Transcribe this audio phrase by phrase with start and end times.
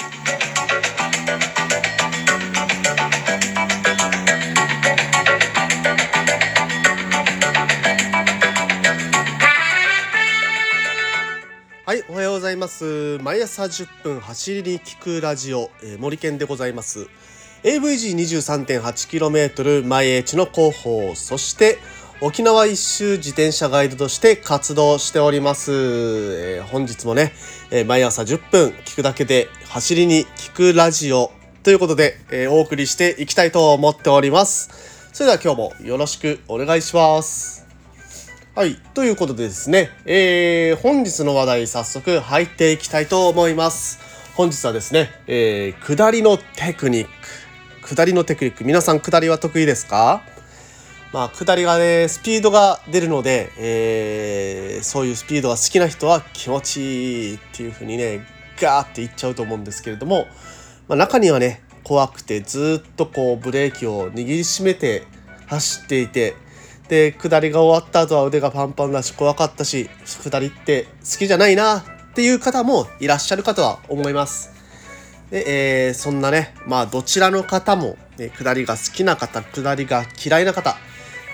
[0.00, 0.06] は
[11.96, 13.18] い、おはようございます。
[13.20, 17.08] 毎朝10分走りに聞くラジオ、えー、森健でございます。
[17.64, 21.78] AVG23.8km 前へ地の広報、そして
[22.22, 25.72] 沖縄一周自転車ガイドとして活動しております。
[25.72, 27.32] えー、本日もね、
[27.70, 34.68] えー、毎朝10分聞くだけで走りに聞くラジオということで、えお送りしていきたいと思っております。
[35.14, 37.66] それでは今日もよろしくお願いします。
[38.54, 38.76] はい。
[38.92, 43.98] ということでですね、えー、本日の話題早速入っていきたいと思います。
[44.34, 47.08] 本日はですね、えー、下りのテクニッ
[47.80, 47.88] ク。
[47.88, 48.64] 下りのテクニック。
[48.64, 50.22] 皆さん下りは得意ですか？
[51.12, 58.24] まあ、下りがね、スピードが出るので、えー、そういうスピードが好きな人は気持ちいいっていう風にね、
[58.60, 60.26] ガーっていっちゃうと思うんですけれども、
[60.86, 65.04] まあ、中にはね、怖くてずっとこうブレーキを握りしめて
[65.46, 66.36] 走っていて、
[66.88, 71.82] で下りが終わった後は腕がパンパンだし怖かったし下りって好きじゃないなっ
[72.14, 74.50] ていう方もいらっしゃるかとは思います。
[75.30, 80.76] で、えー、そんなねまあどちらの方も、ね、下りが好きな方下りが嫌いな方、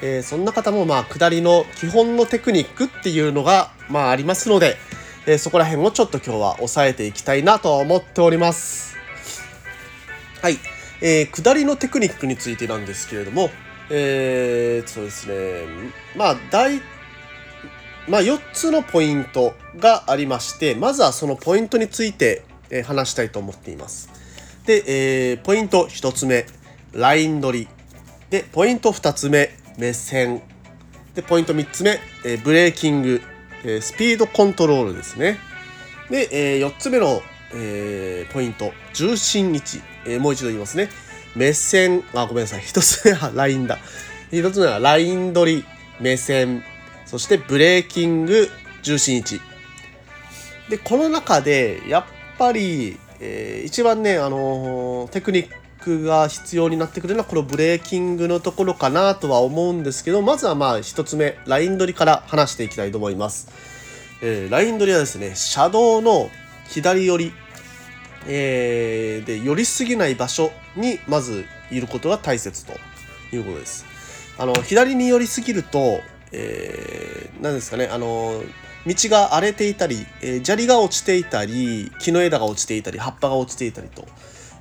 [0.03, 4.77] えー、そんな方もまあ下りの基本のテクニックっていうのがまあありますので、
[5.27, 8.97] えー、そこら辺をちょっと今日は押さえていきたいなと思っております。
[10.43, 10.59] はい、
[11.01, 13.51] えー、下りのテクニックについてなんですけれども、
[13.91, 15.93] えー、そうですね。
[16.15, 16.81] まあ、大、
[18.09, 24.11] まあ、4つのポイントがありまして、まずはそのポイントについて、え、話したいと思っています。
[24.65, 26.47] で、えー、ポイント1つ目、
[26.93, 27.69] ライン取り。
[28.31, 30.43] で、ポイント2つ目、目線。
[31.15, 33.23] で、ポイント3つ目、えー、ブレーキング、
[33.65, 35.39] えー、スピードコントロールですね。
[36.11, 37.23] で、えー、4つ目の、
[37.55, 39.81] えー、ポイント、重心位置。
[40.07, 40.89] えー、もう一度言いますね。
[41.35, 42.61] 目線、あ、ごめんなさい。
[42.61, 43.79] 一つ目は ラインだ。
[44.31, 45.65] 一つ目はライン取り、
[46.01, 46.63] 目線、
[47.05, 48.49] そしてブレーキング、
[48.83, 49.41] 重心位置。
[50.69, 52.05] で、この中で、やっ
[52.39, 63.49] ぱり、えー、一番ね、あのー、テクニックが必要になってくるのは、このブレーキングのところかなとは思うんですけど、まずはまあ、一つ目、ライン取りから話していきたいと思います。
[64.23, 66.31] えー、ライン取りはですね、車道の
[66.69, 67.33] 左寄り
[68.29, 72.73] えー、で寄りすぎない場所にまずいることが大切と
[73.33, 73.85] いうことです。
[74.39, 76.01] あの左に寄りすぎると、
[76.33, 78.43] えー、ですかねあの
[78.87, 84.07] 道が荒れていたり、えー、砂利が落ちていたり木の枝が落ちていたり葉っぱが落ちていたりと、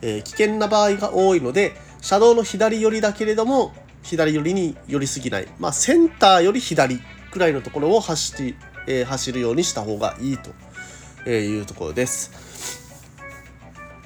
[0.02, 3.74] えー、危険な場合が多いので車道の左寄りだけれども
[4.04, 7.00] 左寄りに寄りすぎない、まあ、センターより左
[7.32, 8.56] くらいのところを走り、
[8.88, 12.86] えー、走るようにした方がいいというところです。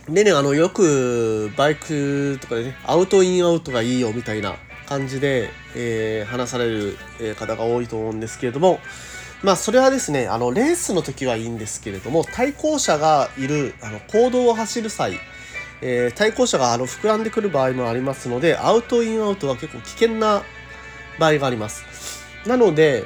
[0.07, 4.55] でね、あの、よくバイクとかでね、アウトインアウトがいいよみたいな
[4.87, 6.97] 感じで、えー、話される
[7.37, 8.79] 方が多いと思うんですけれども、
[9.43, 15.19] まあ、それはですね、あの、レースの時はいいんですけれども、対向車がいる、あの、行動を走る際、
[15.81, 20.43] えー、対向車があの膨らんでくる場合もありますので、アウトインアウトは結構危険な
[21.19, 21.83] 場合があります。
[22.45, 23.05] なので、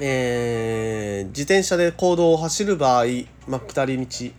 [0.00, 3.04] えー、自転車で公道を走る場合、
[3.48, 4.30] まあ、下り道、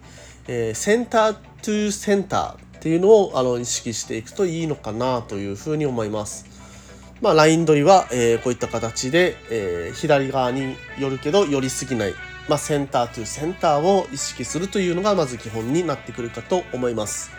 [0.47, 6.46] えー、センタートゥーセンターっていうのをあの意識していくといいのかなというふうに思います。
[7.22, 12.13] まあ、ライン取りは、えー、こういった形で、えー、左側に寄るけど寄りすぎない、
[12.50, 17.32] まあ、センタートゥセンターを意識するというのがまず基本になってくるかと思います。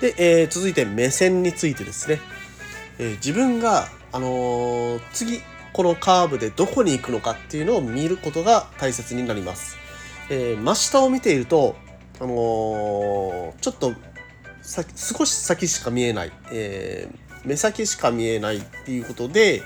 [0.00, 2.20] で、えー、続いて目線についてですね。
[2.98, 5.40] え自分が、あの次
[5.72, 9.76] このカーブでどこに行くのかっていうのを見ることが大切になります。
[10.30, 11.76] え真下を見ていると
[12.20, 13.92] あの、ちょっと
[14.62, 19.62] 少し先しか見えない、えー、目先しか見えないっていうことで、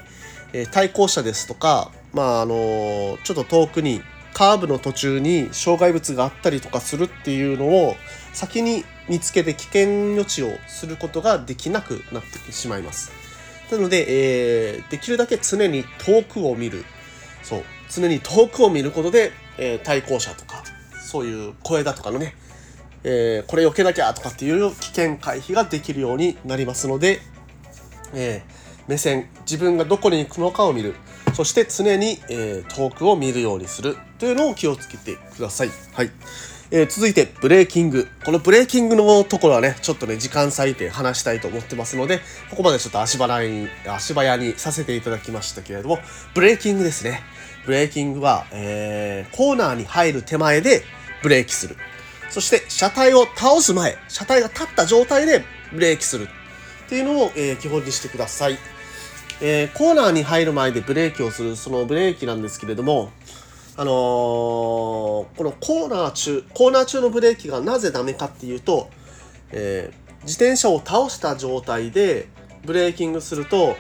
[0.52, 4.02] えー、対向車ですとか、まああの、ちょっと遠くに
[4.34, 7.96] カーブの途中に障害物があったりとかするっていうのを
[8.32, 13.12] 先に見つけて危険予知をすることができなくなってしまいます。
[13.70, 16.84] なので、えー、できるだけ常に遠くを見る。
[17.42, 17.64] そう。
[17.90, 20.62] 常に遠くを見ることで、えー、対向車とか、
[21.00, 22.34] そういう声だとかのね、
[23.04, 27.20] えー、これ避けなきゃとかっていう危険回避ができるようになりますので、
[28.14, 30.94] えー、目線自分がどこに行くのかを見る
[31.34, 35.70] そして常に、えー、遠くを見るようにするというのを気をつけてください。
[35.94, 36.10] はい
[36.70, 38.06] えー、続いてブレーキング。
[38.24, 45.98] このブレーキングのところはね、ちょっとね、時間割いて話したいと思ってますので、ここまでちょっと足早に、足早にさせていただきましたけれども、
[46.34, 47.20] ブレーキングですね。
[47.66, 50.84] ブレーキングは、えー、コーナーに入る手前で
[51.24, 51.76] ブレーキする。
[52.30, 55.42] そして車体を倒す前、車体が立った状態で
[55.72, 56.28] ブレーキする
[56.86, 58.58] っていうのを、えー、基本にしてください。
[59.44, 63.10] えー、コーナーに入る前でブレーキをするそのブレーキなんですけれども、
[63.76, 68.90] あのー、このコーナー中、コーナー中のブレーキがなぜダメかっていうと、
[69.50, 72.28] えー、自転車を倒した状態で
[72.64, 73.76] ブレーキングすると、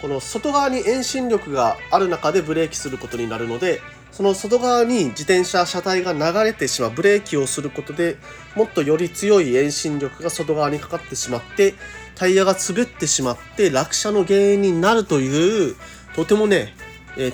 [0.00, 3.80] この外側に遠心力がある中でブレーキすることになるので、
[4.12, 8.16] その外側に自転車車体が流れてしまうブレーキをすることで
[8.54, 11.74] もっとより強い遠心力が外側にかかってしまって
[12.14, 15.74] タイヤが滑ってしまって落車の原因になるという
[16.14, 16.74] とてもね、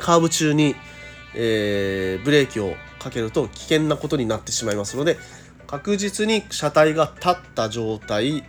[0.01, 0.75] カーブ中に、
[1.35, 5.17] えー、ブレーキをかけると危険なことになってしまいますので
[5.67, 8.45] 確実に車体が立った状態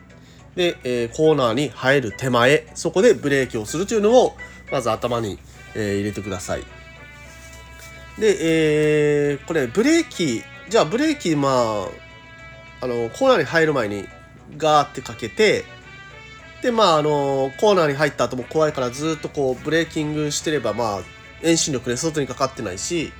[0.55, 4.35] で、えー、コーナーに入る手前そこでブレーキをするというのを
[4.71, 5.39] まず頭に、
[5.75, 6.63] えー、入れてください。
[8.19, 11.87] で、えー、これブレーキじゃあブレーキまあ
[12.81, 14.05] あのコーナーに入る前に
[14.57, 15.63] ガーってかけて
[16.61, 21.01] でまああのコーナーに入った後も怖いからずっとこうブレーキングしてればまあ
[21.43, 23.11] 遠心力ね外にかかってないし、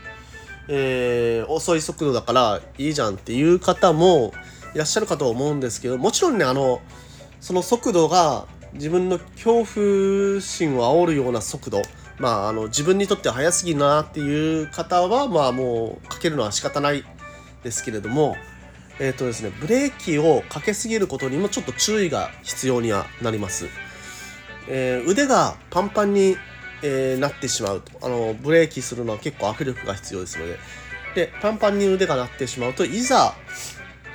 [0.68, 4.34] えー、遅い速度だからいいじゃんっていう方も
[4.74, 6.82] いらっしゃるかと思うんですけどもちろんねあの
[7.40, 11.82] その速度が自分の恐怖心を煽るような速度
[12.22, 17.04] まあ、あの自分にとっては早すぎるなっていう方は、まあ、もうかけるのは仕方ない
[17.64, 18.36] ですけれども、
[19.00, 23.68] えっ、ー、とですね、ブレーキをかけすぎることにもちょっと注意が必要にはなります。
[24.68, 26.38] えー、腕がパンパンに、
[26.84, 30.58] えー、なってしまうとあのブレーキするのは結構握力が必要ですので
[31.16, 33.36] でパンパンに腕が鳴ってしまうといざ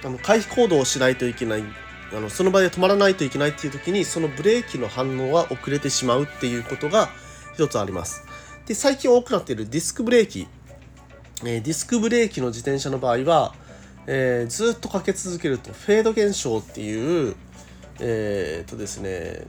[0.04, 1.64] あの回避行動をしないといけない
[2.12, 7.08] あのその場で止まらないといけないっていう時にそのブレーキの反応は遅れてしまうっていうことが
[7.54, 8.22] 一つあります。
[8.66, 10.46] で、最近多くなっているディスクブレーキ。
[11.44, 13.54] えー、ディスクブレーキの自転車の場合は、
[14.06, 17.36] えー、ずっとかけ続けるとフェード現象っていう、
[18.00, 19.46] えー、とですね、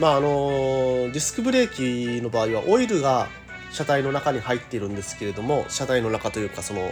[0.00, 1.68] まああのディスクブレー
[2.18, 3.28] キの場合はオイルが
[3.70, 6.90] 車体の中に入っているんですけれども車体の中というかその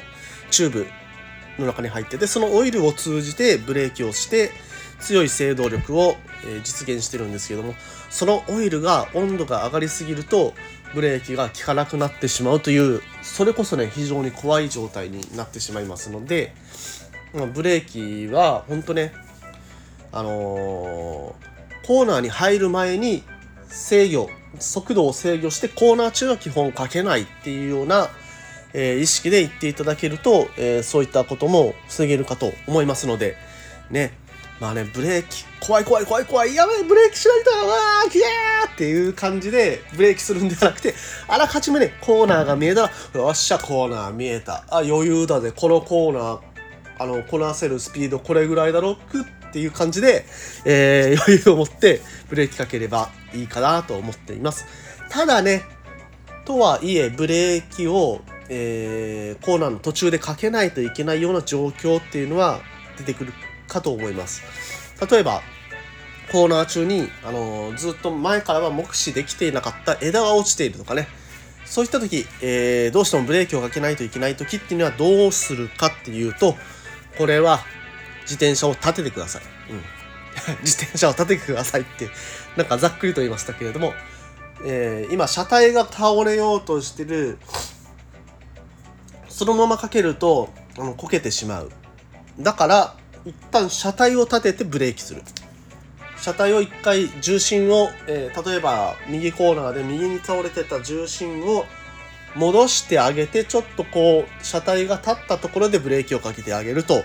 [0.50, 0.86] チューブ
[1.58, 4.50] の中に入っててそのオイルを通じてブレーキをして
[5.00, 6.16] 強い制動力を
[6.64, 7.74] 実現してるんですけども
[8.10, 10.52] そのオイルが温度が上がりすぎると
[10.94, 16.52] ブレーキが効かなくなってしまうというそれこそね非常に怖い状態になってしまいますので
[17.54, 19.12] ブレーキは本当ね
[20.12, 21.47] あのー、
[21.88, 23.22] コーナーに入る前に
[23.66, 28.10] 制御速度を制御してコーナー中は基本かけないっていうような、
[28.74, 33.36] えー、意識で言っていただけると、えー、そういったことも防げるかと思いますので
[33.90, 34.12] ね。
[34.60, 40.94] まあね、ブレーキ、怖い怖い怖い怖い、やばい、ブレーキしないと、わー、キャーっていう感じでブレーキするんではなくて、
[41.28, 42.90] あらかじめね、コーナーが見えた。
[43.14, 44.64] ら、よっしゃ、コーナー見えた。
[44.68, 46.40] あ、余裕だぜ、このコーナー、
[46.98, 48.98] あの、こなせるスピードこれぐらいだろ。
[49.14, 50.24] うっっていう感じで、
[50.64, 54.66] えー、余裕を持ってブレーキかければいいかなと思っています。
[55.10, 55.64] ただね、
[56.44, 62.60] とはいえ、ブレーキを、えー、コーナーの途中でかけないといけないような状況っていうのは
[62.96, 63.32] 出てくる
[63.66, 64.42] かと思います。
[65.10, 65.42] 例えば、
[66.32, 71.08] コーナー中に、あのー、ずっと前からは目視できていなかった枝が落ちているとかね、
[71.64, 76.56] そういった時、えー、どうしてもブレーキをかけないといけない時っていうのはどうするかっていうと、
[77.18, 77.60] これは
[78.28, 79.42] 自転車を立ててください。
[79.70, 79.82] うん。
[80.62, 82.10] 自転車を立ててくださいって、
[82.56, 83.94] なんかざっくりと言いましたけれども、
[84.64, 87.38] えー、今車体が倒れようとしてる、
[89.28, 91.70] そのままかけると、あの、こけてしまう。
[92.38, 92.94] だから、
[93.24, 95.22] 一旦車体を立ててブレーキする
[96.20, 101.64] 車体を一回重心を、えー、例えば右コーナーで右に倒れてた重心を
[102.34, 107.02] 戻してあげてちょっとこう車体が立ったところでブレーキをかけてあげると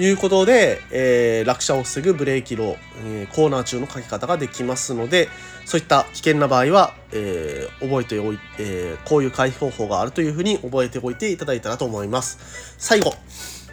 [0.00, 5.28] いうことで、えー、落車を防ぐブレーキの、えー、コーナー中のかけ方ができますので
[5.66, 13.14] そういった危険な場合は、えー、覚えておいて、えこういう回避方法があるというふうに覚えておいていただいたらと思います最後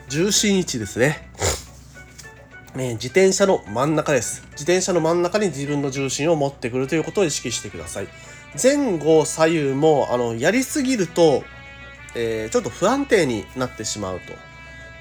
[0.07, 1.31] 重心位置ですね
[2.77, 4.43] え自転車の真ん中です。
[4.51, 8.07] 自転車の真ん中に自分の重心を持ってくるということを意識してください。
[8.61, 11.43] 前後左右もあのやりすぎると、
[12.15, 14.50] えー、ちょっと不安定になってしまうと。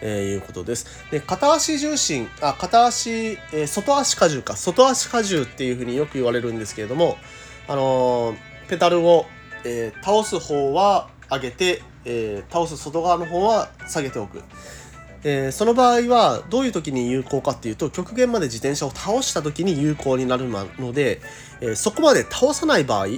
[0.01, 0.87] えー、いうことです。
[1.11, 7.17] で、片足重心、あ、片足、えー、外足荷重か、外足荷重っていうふうによく言われるんですけれども、
[7.69, 8.37] あのー、
[8.69, 9.27] ペダルを、
[9.63, 14.43] え倒す方は上げて、え倒す外側の方は下げておく。
[15.23, 21.21] えー、その場合はどういう時に有効かっていうと極限まで自転車を倒した時に有効になるので、
[21.61, 23.09] えー、そこまで倒さない場合っ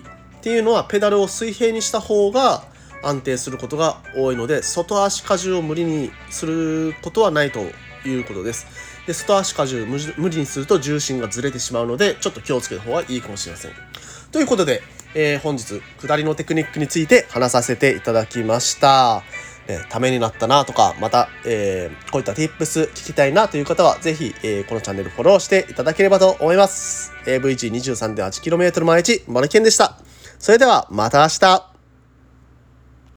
[0.41, 2.65] ていうのはペダルを水平にした方が
[3.03, 7.61] 安定することが多いので外足荷重を無理にすることはないと
[8.09, 8.67] いうことです。
[9.07, 13.73] で、外足荷重無理にすると重心がずれてしまうので、ちょっと気をつけた方がいいかもしれません。
[14.31, 14.83] ということで、
[15.15, 19.23] えー、本日、下りのテクニックについて話させていただきました。
[19.69, 27.13] え、ためになったなとか、また、えー、こういった tips 聞きたいなという方は、ぜひ、えー、このチャンネルフォローしていただければと思います。
[27.27, 29.99] AV123.8km 毎日、マルケンでした。
[30.39, 31.72] それでは、また明日